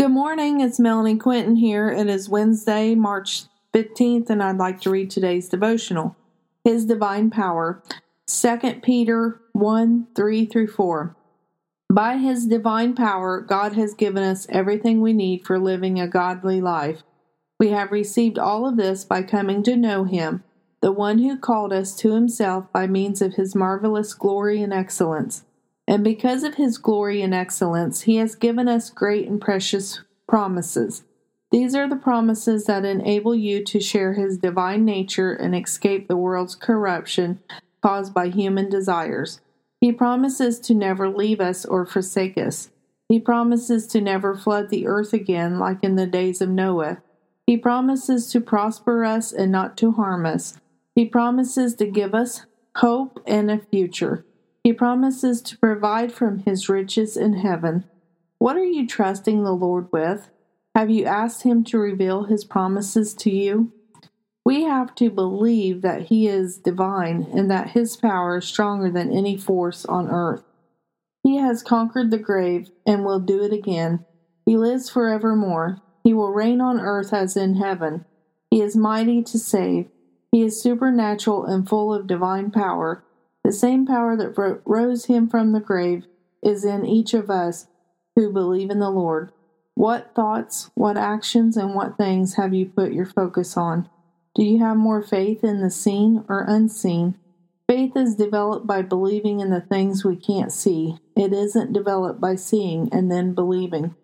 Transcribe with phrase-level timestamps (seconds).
[0.00, 1.90] Good morning, it's Melanie Quinton here.
[1.90, 3.42] It is Wednesday, March
[3.74, 6.16] 15th, and I'd like to read today's devotional.
[6.64, 7.82] His Divine Power,
[8.26, 11.14] 2 Peter 1 3 through 4.
[11.92, 16.62] By His divine power, God has given us everything we need for living a godly
[16.62, 17.02] life.
[17.58, 20.42] We have received all of this by coming to know Him,
[20.80, 25.44] the one who called us to Himself by means of His marvelous glory and excellence.
[25.90, 31.02] And because of his glory and excellence, he has given us great and precious promises.
[31.50, 36.16] These are the promises that enable you to share his divine nature and escape the
[36.16, 37.40] world's corruption
[37.82, 39.40] caused by human desires.
[39.80, 42.70] He promises to never leave us or forsake us.
[43.08, 47.02] He promises to never flood the earth again like in the days of Noah.
[47.48, 50.56] He promises to prosper us and not to harm us.
[50.94, 54.24] He promises to give us hope and a future.
[54.62, 57.84] He promises to provide from his riches in heaven.
[58.38, 60.30] What are you trusting the Lord with?
[60.74, 63.72] Have you asked him to reveal his promises to you?
[64.44, 69.12] We have to believe that he is divine and that his power is stronger than
[69.12, 70.44] any force on earth.
[71.22, 74.04] He has conquered the grave and will do it again.
[74.46, 75.80] He lives forevermore.
[76.02, 78.04] He will reign on earth as in heaven.
[78.50, 79.88] He is mighty to save.
[80.32, 83.04] He is supernatural and full of divine power.
[83.50, 86.04] The same power that rose him from the grave
[86.40, 87.66] is in each of us
[88.14, 89.32] who believe in the Lord.
[89.74, 93.88] What thoughts, what actions, and what things have you put your focus on?
[94.36, 97.16] Do you have more faith in the seen or unseen?
[97.66, 100.98] Faith is developed by believing in the things we can't see.
[101.16, 103.96] It isn't developed by seeing and then believing.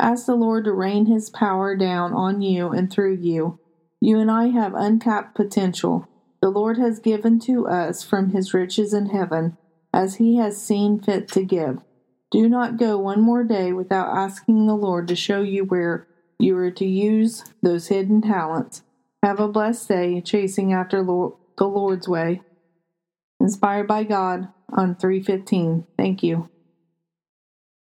[0.00, 3.60] Ask the Lord to rain His power down on you and through you.
[4.00, 6.08] You and I have uncapped potential
[6.40, 9.56] the Lord has given to us from his riches in heaven,
[9.92, 11.78] as he has seen fit to give.
[12.30, 16.06] Do not go one more day without asking the Lord to show you where
[16.38, 18.82] you are to use those hidden talents.
[19.22, 22.42] Have a blessed day chasing after the Lord's way.
[23.40, 25.86] Inspired by God on 315.
[25.96, 26.50] Thank you.